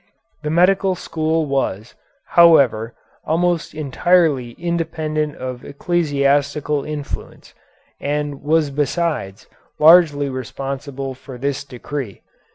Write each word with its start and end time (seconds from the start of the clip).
The 0.41 0.49
medical 0.49 0.95
school 0.95 1.45
was, 1.45 1.93
however, 2.29 2.95
almost 3.23 3.75
entirely 3.75 4.53
independent 4.53 5.35
of 5.35 5.63
ecclesiastical 5.63 6.83
influence, 6.83 7.53
and 7.99 8.41
was 8.41 8.71
besides 8.71 9.45
largely 9.77 10.27
responsible 10.27 11.13
for 11.13 11.37
this 11.37 11.63
decree. 11.63 12.23